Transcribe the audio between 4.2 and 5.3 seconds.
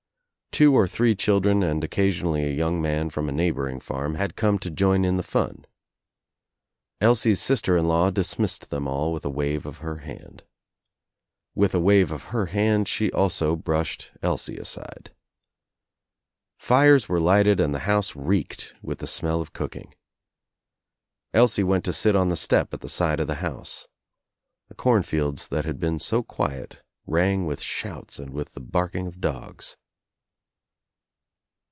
come to join in the